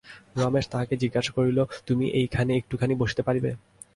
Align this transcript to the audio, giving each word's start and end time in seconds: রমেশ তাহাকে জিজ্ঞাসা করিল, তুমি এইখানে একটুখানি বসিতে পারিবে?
রমেশ 0.35 0.65
তাহাকে 0.71 0.95
জিজ্ঞাসা 0.97 1.31
করিল, 1.31 1.59
তুমি 1.87 2.05
এইখানে 2.11 2.51
একটুখানি 2.55 2.93
বসিতে 2.95 3.21
পারিবে? 3.23 3.51